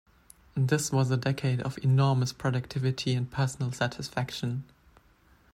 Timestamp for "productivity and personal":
2.33-3.71